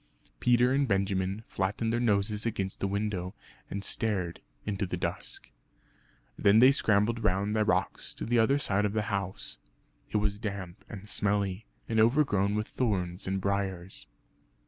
Peter 0.39 0.73
and 0.73 0.87
Benjamin 0.87 1.43
flattened 1.47 1.93
their 1.93 1.99
noses 1.99 2.43
against 2.43 2.79
the 2.79 2.87
window, 2.87 3.35
and 3.69 3.83
stared 3.83 4.41
into 4.65 4.87
the 4.87 4.97
dusk. 4.97 5.51
Then 6.39 6.57
they 6.57 6.71
scrambled 6.71 7.23
round 7.23 7.55
the 7.55 7.63
rocks 7.63 8.15
to 8.15 8.25
the 8.25 8.39
other 8.39 8.57
side 8.57 8.83
of 8.85 8.93
the 8.93 9.03
house. 9.13 9.59
It 10.09 10.17
was 10.17 10.39
damp 10.39 10.83
and 10.89 11.07
smelly, 11.07 11.67
and 11.87 11.99
overgrown 11.99 12.55
with 12.55 12.69
thorns 12.69 13.27
and 13.27 13.39
briars. 13.39 14.07